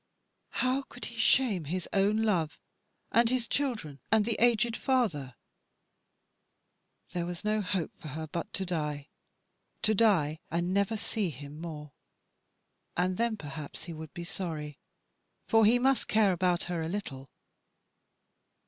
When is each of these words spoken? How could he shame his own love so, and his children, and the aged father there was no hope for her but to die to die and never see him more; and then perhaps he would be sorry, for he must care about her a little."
How 0.65 0.81
could 0.81 1.05
he 1.05 1.15
shame 1.17 1.65
his 1.65 1.87
own 1.93 2.23
love 2.23 2.53
so, 2.53 3.19
and 3.19 3.29
his 3.29 3.47
children, 3.47 3.99
and 4.11 4.25
the 4.25 4.35
aged 4.43 4.75
father 4.75 5.35
there 7.11 7.27
was 7.27 7.45
no 7.45 7.61
hope 7.61 7.91
for 8.01 8.07
her 8.07 8.25
but 8.25 8.51
to 8.53 8.65
die 8.65 9.09
to 9.83 9.93
die 9.93 10.39
and 10.49 10.73
never 10.73 10.97
see 10.97 11.29
him 11.29 11.59
more; 11.61 11.91
and 12.97 13.17
then 13.17 13.37
perhaps 13.37 13.83
he 13.83 13.93
would 13.93 14.11
be 14.15 14.23
sorry, 14.23 14.79
for 15.45 15.65
he 15.65 15.77
must 15.77 16.07
care 16.07 16.31
about 16.31 16.63
her 16.63 16.81
a 16.81 16.89
little." 16.89 17.29